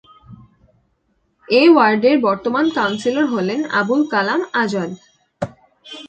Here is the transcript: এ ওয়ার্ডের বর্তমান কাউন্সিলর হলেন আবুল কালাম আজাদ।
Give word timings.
এ 1.47 1.61
ওয়ার্ডের 1.73 2.17
বর্তমান 2.27 2.65
কাউন্সিলর 2.69 3.25
হলেন 3.33 3.59
আবুল 3.79 4.01
কালাম 4.13 4.41
আজাদ। 4.53 4.91